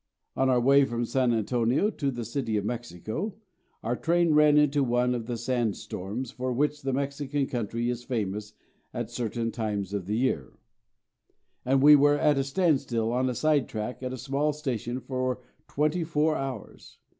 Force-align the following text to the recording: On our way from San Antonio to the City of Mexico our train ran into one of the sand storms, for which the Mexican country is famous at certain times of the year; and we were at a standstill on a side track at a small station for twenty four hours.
On 0.35 0.49
our 0.49 0.59
way 0.59 0.83
from 0.83 1.05
San 1.05 1.31
Antonio 1.31 1.91
to 1.91 2.09
the 2.09 2.25
City 2.25 2.57
of 2.57 2.65
Mexico 2.65 3.35
our 3.83 3.95
train 3.95 4.33
ran 4.33 4.57
into 4.57 4.83
one 4.83 5.13
of 5.13 5.27
the 5.27 5.37
sand 5.37 5.75
storms, 5.77 6.31
for 6.31 6.51
which 6.51 6.81
the 6.81 6.91
Mexican 6.91 7.45
country 7.45 7.87
is 7.87 8.03
famous 8.03 8.53
at 8.95 9.11
certain 9.11 9.51
times 9.51 9.93
of 9.93 10.07
the 10.07 10.17
year; 10.17 10.53
and 11.63 11.83
we 11.83 11.95
were 11.95 12.17
at 12.17 12.39
a 12.39 12.43
standstill 12.43 13.11
on 13.13 13.29
a 13.29 13.35
side 13.35 13.69
track 13.69 14.01
at 14.01 14.11
a 14.11 14.17
small 14.17 14.51
station 14.53 14.99
for 15.01 15.39
twenty 15.67 16.03
four 16.03 16.35
hours. 16.35 16.97